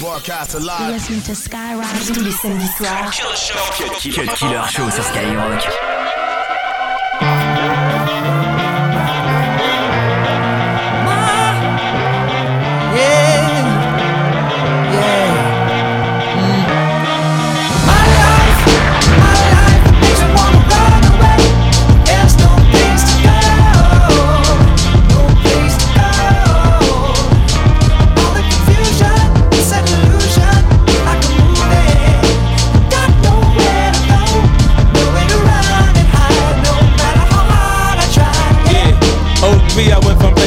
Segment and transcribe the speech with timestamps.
[0.00, 0.92] Broadcast live.
[0.92, 3.10] Listen to Skyrock tous les samedis soirs.
[3.76, 5.97] Cut Killer Show sur Skyrock.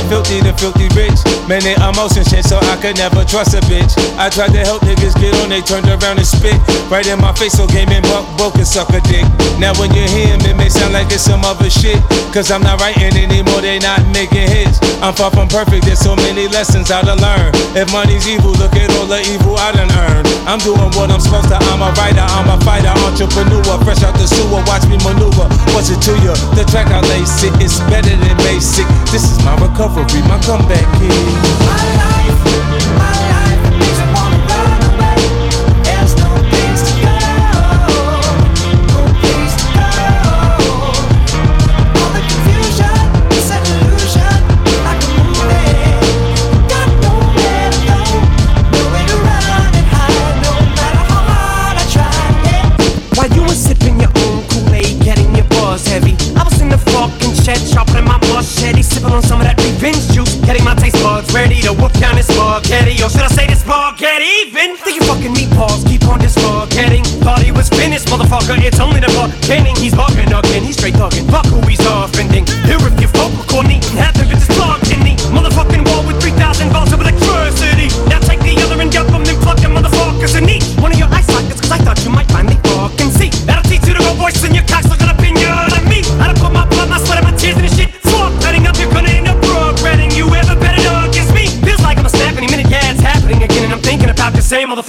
[0.10, 1.18] Filthy to filthy rich.
[1.48, 3.96] Many emotion shit, so I could never trust a bitch.
[4.18, 6.58] I tried to help niggas get on, they turned around and spit.
[6.92, 9.26] Right in my face, so game and buck, book and suck a dick.
[9.58, 11.98] Now when you hear him, it may sound like it's some other shit.
[12.34, 14.80] Cause I'm not writing anymore, they not making hits.
[15.02, 17.50] I'm far from perfect, there's so many lessons I to learn.
[17.76, 20.28] If money's evil, look at all the evil I done earned.
[20.46, 23.64] I'm doing what I'm supposed to, I'm a writer, I'm a fighter, entrepreneur.
[23.86, 25.48] Fresh out the sewer, watch me maneuver.
[25.74, 26.34] What's it to you?
[26.58, 28.88] The track I lace it, it's better than basic.
[29.14, 31.12] This is my recovery my comeback kid.
[31.66, 32.46] My life,
[32.98, 33.31] my life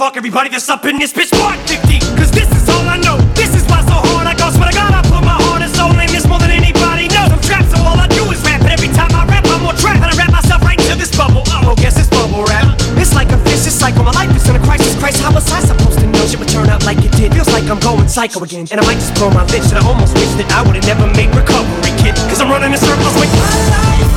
[0.03, 1.31] motherfucker, everybody that's up in this bitch.
[1.39, 3.17] Part 50, cause this is all I know.
[3.35, 4.51] This is why so hard I go.
[4.51, 7.31] Swear to God, I put my heart and soul in this more than anybody knows.
[7.31, 8.59] I'm trapped, so all I do is rap.
[8.61, 10.03] And every time I rap, I'm more trapped.
[10.03, 11.43] And I wrap myself right into this bubble.
[11.47, 12.67] Oh, guess it's bubble wrap.
[12.99, 14.03] It's like a vicious cycle.
[14.03, 14.91] My life is in a crisis.
[14.99, 17.31] Christ, how was I supposed to know shit would turn out like it did?
[17.33, 18.67] Feels like I'm going psycho again.
[18.71, 19.63] And I might just blow my lid.
[19.63, 22.15] Shit, I almost wish that I would've never made recovery, kid.
[22.27, 24.12] Cause I'm running in circles with my life.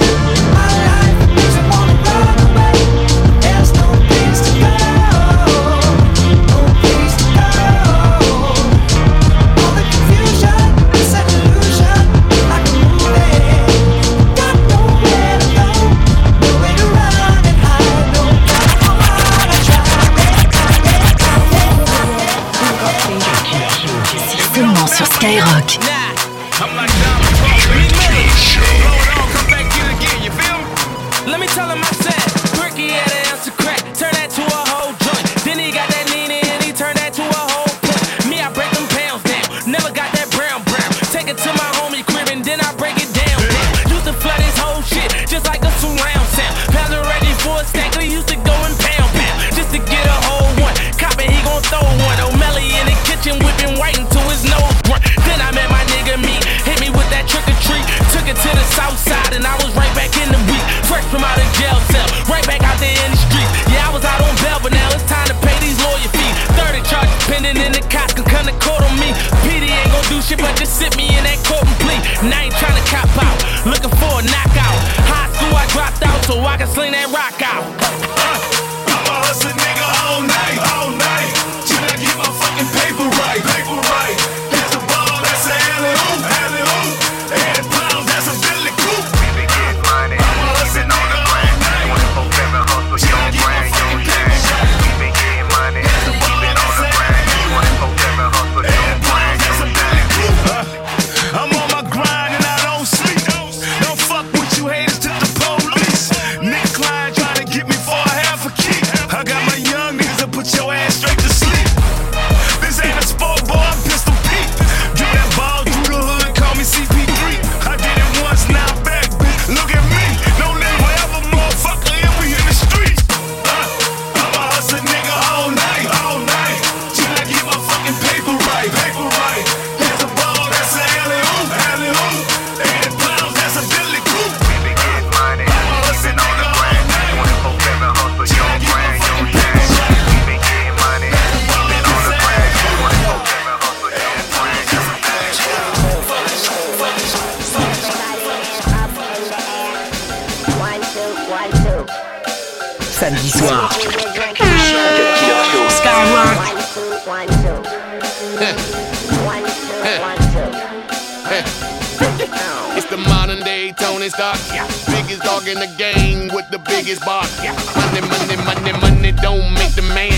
[165.57, 167.29] In the game with the biggest bark.
[167.41, 170.13] Money, money, money, money don't make the man.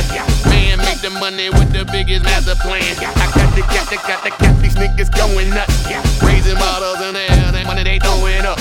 [0.51, 2.83] Man make the money with the biggest master plan.
[2.99, 5.87] I got the, got the, got the, got these niggas going nuts.
[6.23, 8.59] Raising bottles in the air, that money they throwing up.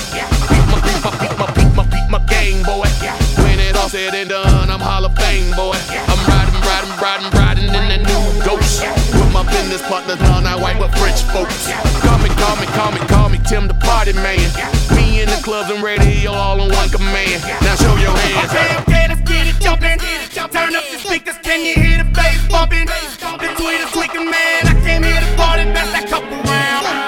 [0.54, 2.86] Beat my, beat my, beat my, beat my, beat my gang, boy.
[3.42, 5.78] When it all said and done, I'm Hall of Fame, boy.
[5.90, 9.07] I'm riding, riding, riding, riding in that new ghost.
[9.38, 11.70] My business partners, all not white, but French folks.
[12.02, 14.42] Call me, call me, call me, call me Tim the Party Man.
[14.96, 17.44] Me in the clubs and radio all on one command.
[17.62, 18.50] Now show your hands.
[18.50, 20.00] Okay, okay, let's get it jumping.
[20.34, 22.88] Turn up the speakers, can you hear the bass bumping?
[23.38, 27.07] Between the tweaking man, I came here to party, pass that couple round.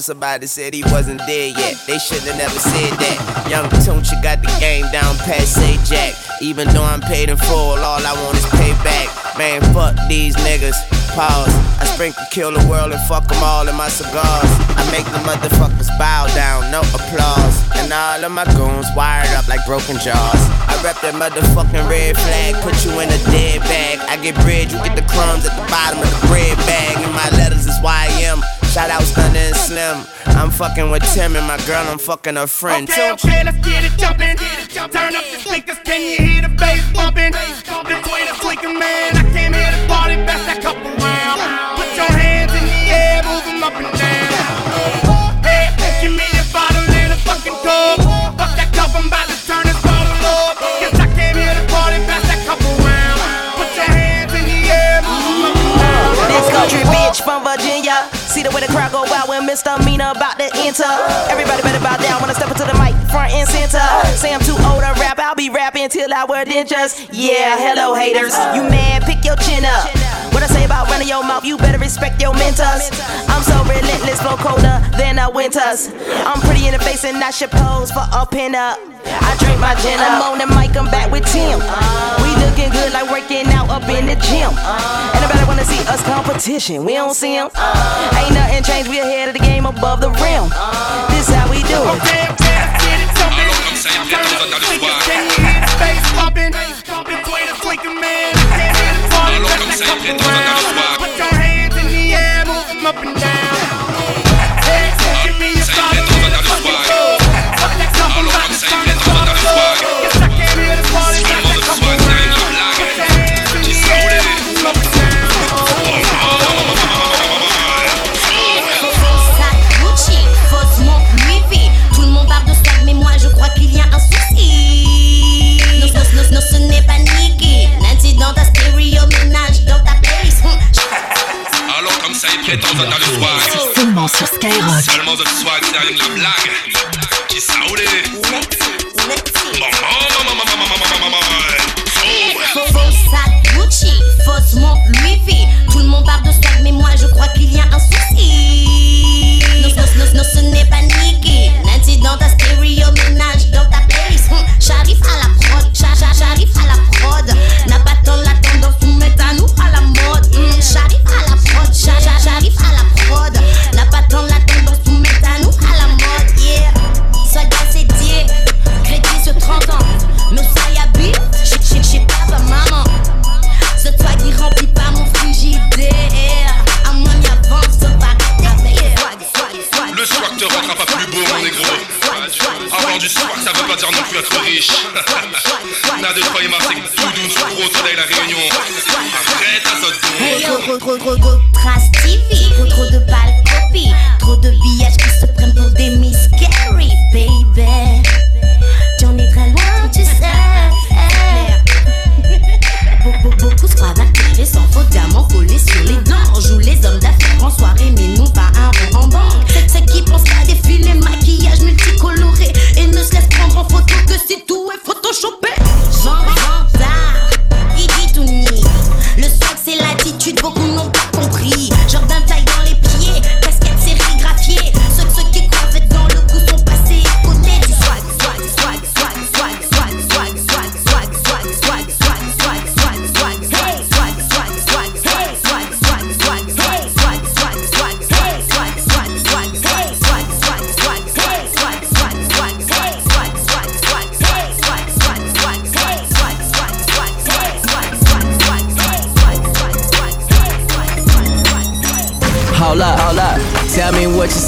[0.00, 1.76] Somebody said he wasn't dead yet.
[1.86, 3.46] They shouldn't have never said that.
[3.52, 6.16] Young Tunechi got the game down past say Jack.
[6.40, 9.12] Even though I'm paid in full, all I want is payback.
[9.36, 10.78] Man, fuck these niggas.
[11.12, 11.52] Pause.
[11.76, 14.48] I sprinkle kill the world and fuck them all in my cigars.
[14.72, 17.60] I make the motherfuckers bow down, no applause.
[17.76, 20.42] And all of my goons wired up like broken jaws.
[20.64, 24.00] I rep that motherfucking red flag, put you in a dead bag.
[24.08, 27.04] I get bread, you get the crumbs at the bottom of the bread bag.
[27.04, 28.40] And my letters is YM.
[29.80, 30.36] Shout out Stunner and Slim.
[30.36, 32.88] I'm fucking with Tim and my girl, I'm fucking her friend.
[32.88, 34.36] Okay, okay, let's get it jumping.
[34.68, 37.32] Turn up the speakers, can you hear the bass bumping?
[37.32, 41.40] Between the tweaking man, I came here to party, pass that couple round.
[41.76, 45.44] Put your hands in the air, move them up and down.
[45.44, 45.72] Hey,
[46.02, 48.04] give me a bottle and a fucking coke.
[48.36, 50.60] Fuck that cup, I'm about to turn this bottle up.
[50.80, 53.20] Guess I came here to party, pass that couple round.
[53.56, 56.12] Put your hands in the air, move them up and down.
[56.28, 58.08] This country bitch from Virginia.
[58.30, 59.02] See the way the crowd go
[59.50, 60.86] Mina about to enter.
[61.26, 63.82] Everybody better bow down when I step into the mic, front and center.
[64.14, 66.94] Say I'm too old to rap, I'll be rapping till I wear dentures.
[67.10, 68.30] Yeah, hello haters.
[68.54, 69.02] You mad?
[69.02, 69.59] Pick your chin
[71.20, 72.90] about your mouth, you better respect your mentors.
[73.28, 75.88] I'm so relentless, flow colder than the winters.
[76.24, 78.78] I'm pretty in the face and I should pose for a pin up.
[79.04, 80.22] I drink my gin up.
[80.24, 81.60] I'm on the mic, I'm back with Tim.
[82.22, 84.52] We looking good like working out up in the gym.
[85.16, 86.84] Anybody wanna see us competition?
[86.84, 87.48] We don't see 'em.
[88.16, 90.48] Ain't nothing changed, we ahead of the game above the rim.
[91.10, 92.00] This how we do it.
[92.00, 93.50] Okay, okay, let's get it jumping.
[94.08, 96.52] Turn up the speakers, can you hear the bass bumping?
[97.04, 97.60] Between the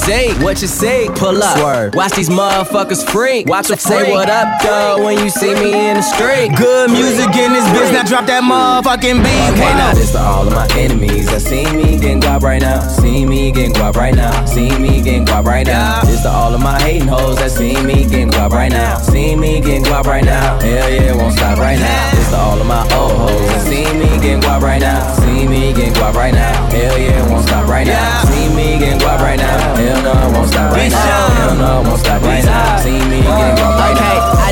[0.07, 1.09] me what you see, what you see.
[1.15, 1.95] Pull up, Swerve.
[1.95, 3.47] watch these motherfuckers freak.
[3.47, 6.57] Watch them say what up, though, when you see me in the street.
[6.57, 9.53] Good music in this bitch, now drop that motherfucking beat.
[9.53, 12.81] Okay, now this to all of my enemies that see me getting guap right now.
[12.89, 14.45] See me getting guap right now.
[14.45, 16.03] See me getting guap right now.
[16.03, 18.99] This to all of my hating hoes that see me getting guap right now.
[18.99, 20.61] See me getting guap right now.
[20.61, 22.12] Hell yeah, it won't stop right now.
[22.33, 25.13] To all of my old hoes see me getting guap right now.
[25.21, 26.71] See me getting guap right now.
[26.71, 28.25] Hell yeah, won't stop right now.
[28.25, 29.77] See me getting guap right now.
[29.77, 31.29] Hell no, won't stop right now.
[31.37, 32.79] Hell no, won't stop right now.
[32.79, 33.62] See me getting guap right now.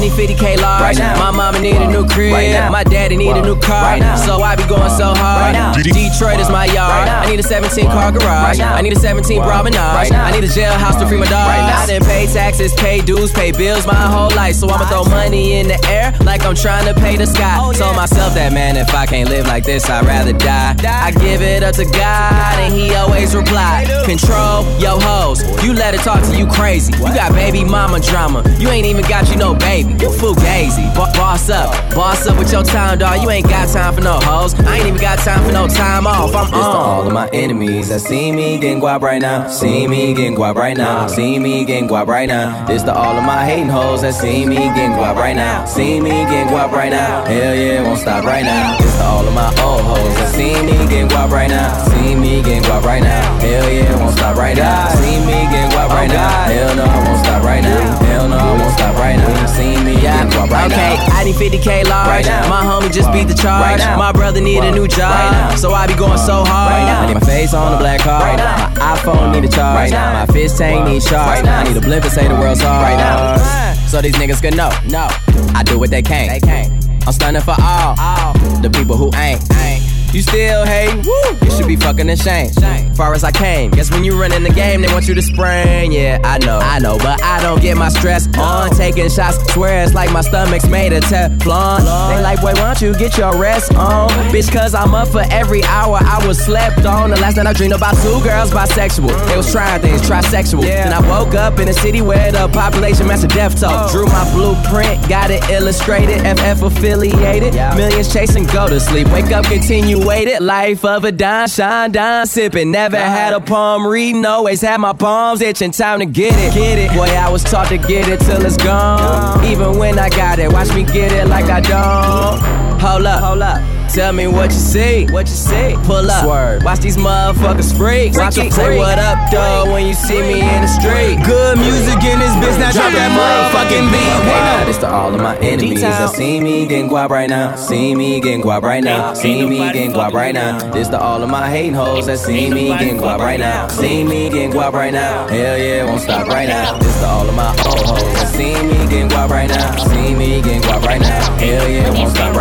[0.00, 0.98] I need 50k large.
[0.98, 1.18] Right.
[1.18, 2.32] My mama need a new crib.
[2.32, 2.70] Right.
[2.70, 4.00] My daddy need a new car.
[4.00, 4.18] Right.
[4.24, 5.54] So I be going so hard.
[5.76, 7.06] Detroit is my yard.
[7.06, 8.60] I need a 17 car garage.
[8.60, 9.76] I need a 17 promenade.
[9.76, 11.50] I need a jailhouse to free my dog.
[11.50, 14.54] I done pay taxes, pay dues, pay bills my whole life.
[14.54, 17.58] So I'ma throw money in the air like I'm trying to pay the sky.
[17.60, 20.76] Oh, Told myself that man, if I can't live like this, I'd rather die.
[20.82, 23.84] I give it up to God, and he always reply.
[24.06, 25.42] Control yo hoes.
[25.62, 26.92] You let her talk to you crazy.
[26.94, 28.42] You got baby mama drama.
[28.58, 29.89] You ain't even got you no baby.
[29.98, 30.94] You fugazi.
[30.94, 31.70] Bo- boss up.
[31.94, 33.22] Boss up with your time, dog.
[33.22, 34.54] You ain't got time for no hoes.
[34.60, 36.34] I ain't even got time for no time off.
[36.34, 39.48] I'm This to all of my enemies that see me getting guap right now.
[39.48, 41.06] See me getting guap right now.
[41.06, 42.66] See me getting guap right now.
[42.66, 45.64] This to all of my hating hoes that see me getting guap right now.
[45.64, 47.24] See me getting guap right now.
[47.24, 48.78] Hell yeah, won't stop right now.
[48.78, 51.72] This to all of my old hoes that see me getting guap right now.
[51.88, 53.38] See me getting guap right now.
[53.40, 54.88] Hell yeah, won't stop right now.
[54.94, 56.28] See me getting guap right now.
[56.44, 57.96] Hell no, I won't stop right now.
[58.04, 59.46] Hell no, I won't stop right now.
[59.46, 61.18] See guap right Okay, now.
[61.18, 62.08] I need 50k large.
[62.08, 62.48] Right now.
[62.48, 63.80] My homie just beat the charge.
[63.80, 63.96] Right.
[63.96, 65.56] My brother need a new job.
[65.58, 66.72] So I be going so hard.
[66.72, 67.02] Right now.
[67.02, 68.22] I need my face on the black card.
[68.22, 68.74] Right now.
[68.74, 69.76] My iPhone need a charge.
[69.76, 70.26] Right now.
[70.26, 71.60] My fist tank need now.
[71.60, 72.82] I need a blimp and say the world's hard.
[72.82, 73.76] Right now.
[73.86, 74.70] So these niggas can know.
[74.88, 75.08] No.
[75.54, 76.30] I do what they can't.
[76.30, 76.72] They can't.
[77.06, 77.94] I'm stunning for all.
[77.98, 78.32] All.
[78.62, 79.40] The people who ain't.
[79.54, 79.89] Ain't.
[80.12, 81.02] You still hating?
[81.02, 81.38] Woo!
[81.40, 82.56] You should be fucking ashamed.
[82.96, 85.22] Far as I came, guess when you run in the game, they want you to
[85.22, 85.92] spring.
[85.92, 88.70] Yeah, I know, I know, but I don't get my stress on.
[88.70, 91.80] Taking shots, swear it's like my stomach's made of Teflon.
[92.10, 94.10] They like, boy, why don't you get your rest on?
[94.32, 97.10] Bitch, cause I'm up for every hour I was slept on.
[97.10, 99.28] The last night I dreamed about two girls bisexual.
[99.28, 100.62] They was trying things, trisexual.
[100.62, 103.70] Then I woke up in a city where the population matched a death toll.
[103.72, 103.92] Oh.
[103.92, 107.54] Drew my blueprint, got it illustrated, FF affiliated.
[107.54, 109.06] Millions chasing, go to sleep.
[109.12, 110.40] Wake up, continue waited.
[110.40, 112.70] Life of a dime, shine, dime, sipping.
[112.70, 115.70] Never had a palm reading, always had my palms itching.
[115.70, 116.90] Time to get it, get it.
[116.92, 119.44] Boy, I was taught to get it till it's gone.
[119.44, 122.59] Even when I got it, watch me get it like I don't.
[122.80, 123.60] Hold up, hold up.
[123.92, 125.74] Tell me what you see, what you see.
[125.82, 126.62] Pull up, Swerve.
[126.62, 128.14] watch these motherfuckers freak.
[128.14, 131.18] Watch them say what up, though, when you see me in the street.
[131.26, 134.12] Good music in this bitch, now drop that motherfucking beat.
[134.20, 137.54] Okay, now this to all of my enemies that see me getting guap right now.
[137.56, 139.12] See me getting guap right now.
[139.12, 140.70] See me getting guap right now.
[140.70, 143.68] This to all of my hating hoes that see me getting guap right now.
[143.68, 145.26] See me getting guap right now.
[145.26, 146.78] Hell yeah, won't stop right now.
[146.78, 149.76] This to all of my old hoes that see me getting guap right now.
[149.76, 150.99] See me getting guap right now.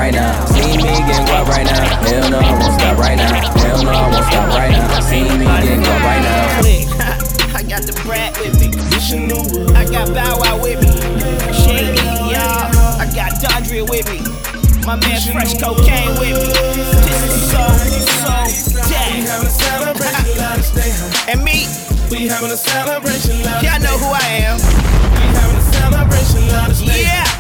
[0.10, 0.46] Right now.
[0.46, 1.86] See me getting guap right now.
[2.02, 3.30] Hell no, I won't stop right now.
[3.62, 5.00] Hell no, I won't stop right now.
[5.02, 6.66] See me getting guap right now.
[7.54, 8.74] I got Da Brat with me.
[9.78, 10.90] I got Bow Wow with me.
[11.54, 12.74] Shady, y'all.
[12.98, 14.26] I got Dondria with me.
[14.82, 16.58] My man Fresco Kane with me.
[17.06, 17.62] This is So
[18.26, 18.34] So
[18.90, 19.30] Def.
[21.30, 21.70] and me.
[22.10, 23.62] We having a celebration love.
[23.62, 24.58] Y'all know who I am.
[24.58, 26.82] We having a celebration love.
[26.82, 27.39] Yeah.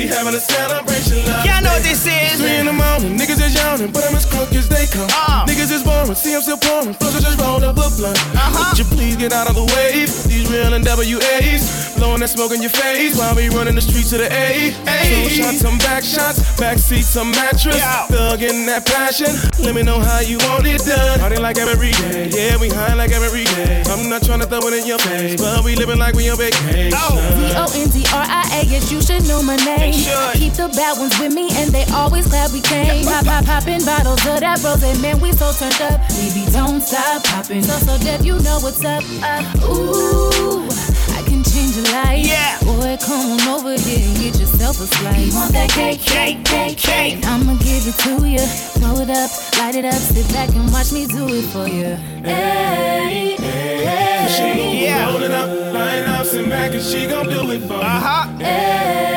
[0.00, 1.44] We having a celebration love.
[1.44, 2.40] Y'all know what this is.
[2.40, 5.04] Three in the morning, niggas is yawning, but I'm as crook as they come.
[5.12, 5.44] Uh.
[5.44, 6.94] Niggas is boring, see I'm still pouring.
[6.94, 8.16] Flows just rolled up a blunt.
[8.32, 8.72] Uh-huh.
[8.72, 10.08] Would you please get out of the way?
[10.24, 14.16] These real NWAs, blowing that smoke in your face while we running the streets to
[14.16, 14.72] the A.
[14.72, 17.76] So shots, some back shots, back seats, some mattress.
[17.76, 18.08] Yeah.
[18.08, 19.28] Thug in that passion.
[19.60, 21.20] Let me know how you want it done.
[21.20, 23.84] Party like every day, yeah, we high like every day.
[23.92, 26.40] I'm not trying to throw it in your face, but we living like we on
[26.40, 26.88] vacation.
[26.96, 27.20] Oh.
[27.36, 29.89] D-O-N-D-R-I-A, yes, you should know my name.
[29.92, 30.16] Should.
[30.16, 33.04] I keep the bad ones with me, and they always glad we came.
[33.06, 36.00] Pop, pop, popping bottles of that rose, and man, we so turned up.
[36.18, 37.62] We be don't stop popping.
[37.62, 39.02] So So Def, you know what's up.
[39.22, 40.68] Uh, ooh,
[41.16, 42.26] I can change your life.
[42.26, 42.58] Yeah.
[42.64, 45.26] Boy, come on over here and get yourself a slice.
[45.26, 47.26] You want that cake, Cake, cake, cake.
[47.26, 48.44] I'ma give it to you.
[48.80, 51.96] Blow it up, light it up, sit back and watch me do it for you.
[52.24, 54.84] Hey, hey, hey.
[54.84, 55.10] Yeah.
[55.12, 57.80] Roll it up, line up, sit back and she gon' do it for you.
[57.80, 58.36] Uh-huh.
[58.38, 59.09] Yes.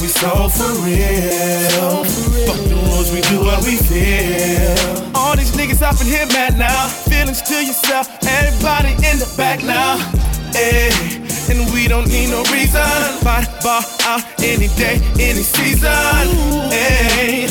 [0.00, 2.04] We so for real.
[2.46, 5.10] Fuck the rules, we do what we feel.
[5.14, 6.88] All these niggas up in here mad now.
[6.88, 9.96] Feelings to yourself, everybody in the back now.
[10.52, 10.90] Hey,
[11.50, 12.82] and we don't need no reason.
[13.24, 15.90] Find bar out any day, any season.
[16.70, 17.48] Hey,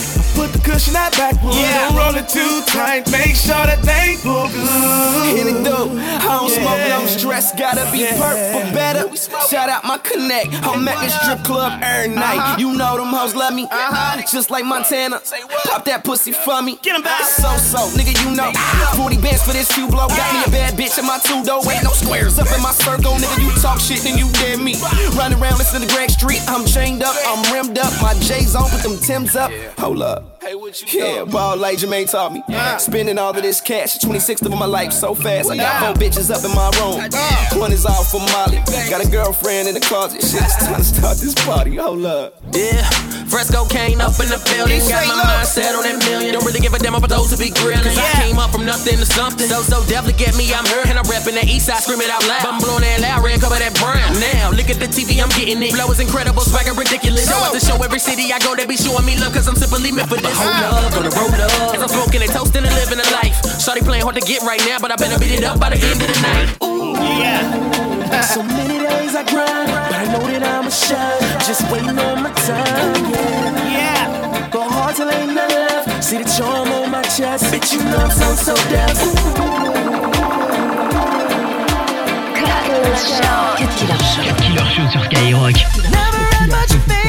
[0.47, 1.89] put the cushion out back, yeah.
[1.89, 3.09] don't roll it too tight.
[3.11, 5.39] Make sure that they look good.
[5.39, 7.57] In it though, I don't smoke when I'm stressed.
[7.57, 9.03] Gotta be purple better.
[9.49, 10.53] Shout out my connect.
[10.63, 12.59] I'm at the strip club every night.
[12.59, 14.21] You know them hoes love me, uh-huh.
[14.31, 15.21] just like Montana.
[15.65, 16.77] Pop that pussy for me.
[16.81, 17.23] Get him back.
[17.23, 18.51] So so, nigga, you know.
[18.95, 20.07] 40 bands for this two blow.
[20.07, 21.61] Got me a bad bitch in my two door.
[21.71, 23.43] Ain't no squares up in my circle, nigga.
[23.43, 24.75] You talk shit, then you dead me.
[25.17, 26.41] Run around, listen to Greg Street.
[26.47, 27.91] I'm chained up, I'm rimmed up.
[28.01, 29.51] My J's on, put them Tims up.
[29.77, 30.36] Hold up.
[30.47, 32.39] Hey, what you Yeah, ball like Jermaine taught me.
[32.79, 35.51] Spending all of this cash, 26th of my life so fast.
[35.51, 37.03] I got four bitches up in my room.
[37.59, 38.63] One is all for Molly.
[38.87, 40.23] Got a girlfriend in the closet.
[40.23, 41.75] Shit, it's time to start this party.
[41.75, 42.39] Hold up.
[42.55, 42.79] Yeah,
[43.27, 44.79] Fresco came up in the building.
[44.87, 46.31] Got my mind set on that million.
[46.31, 47.83] Don't really give a damn about those who be grilling.
[47.83, 49.51] Cause I came up from nothing to something.
[49.51, 50.87] So, so definitely get me, I'm her.
[50.87, 52.47] And I'm repping the east side, screaming out loud.
[52.47, 54.15] I'm blowing that loud, red cover that brown.
[54.23, 55.75] Now, look at the TV, I'm getting it.
[55.75, 57.27] Flow is incredible, swagger ridiculous.
[57.27, 59.35] Show at the show, every city I go, they be showing me love.
[59.35, 60.36] Cause I'm simply meant for this.
[60.37, 60.85] Hold ah.
[60.85, 61.73] up, gonna roll up.
[61.73, 63.33] As I'm smoking and toasting and living a life.
[63.59, 65.81] Shorty playing hard to get right now, but I better beat it up by the
[65.81, 66.47] end of the night.
[66.61, 68.21] Ooh, yeah.
[68.21, 71.17] so many days I grind, but I know that I'ma shine.
[71.41, 73.57] Just waiting on my time, yeah.
[73.73, 74.49] Yeah.
[74.51, 76.03] Go hard till ain't nothing left.
[76.03, 77.73] See the charm on my chest, bitch.
[77.73, 78.93] You know I'm So So Def.
[82.37, 83.57] Cut Killer Show.
[83.57, 85.57] Cut Killer Show sur Skyrock.
[85.89, 87.06] Never had much faith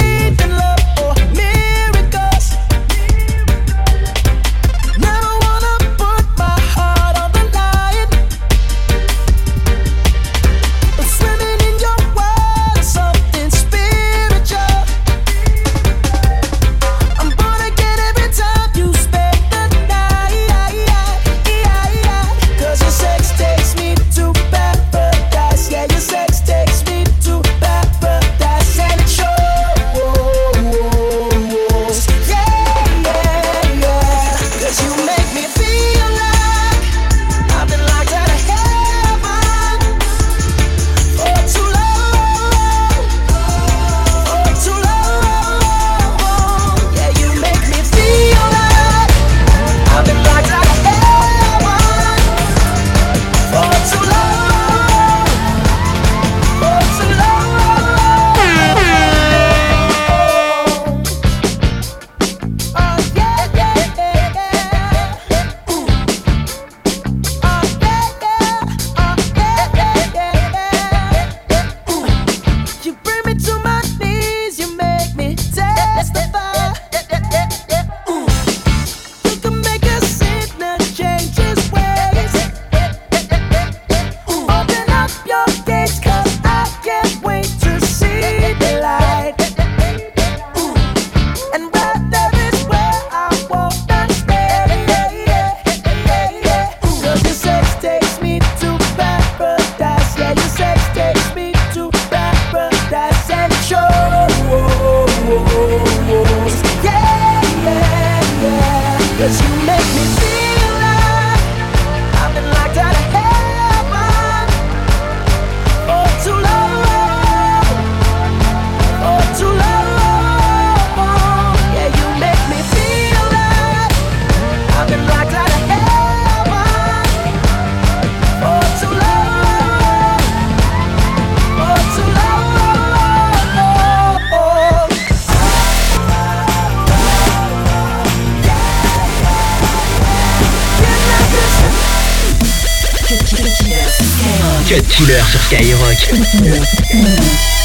[145.06, 147.57] Sur Skyrock.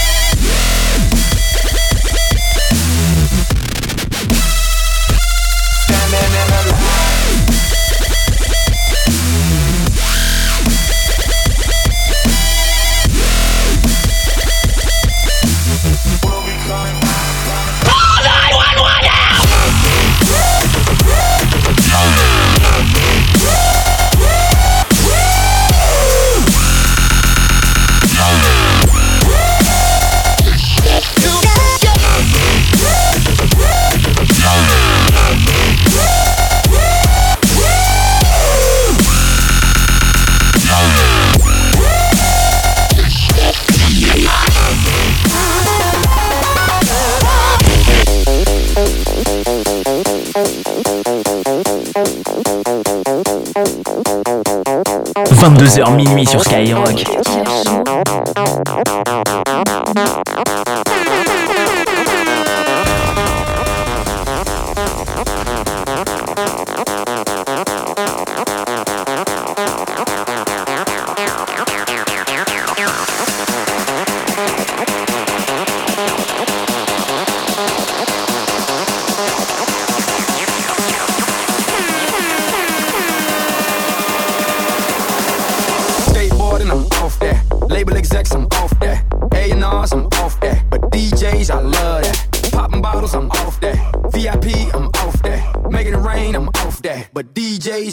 [55.64, 57.06] 22h minuit sur Skyrock.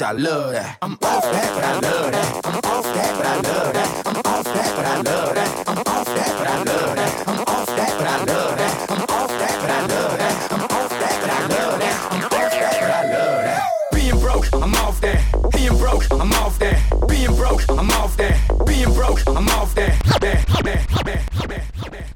[0.02, 0.78] I love that.
[0.80, 2.46] I'm off that, but I love that.
[2.46, 3.99] I'm off that, but I love that.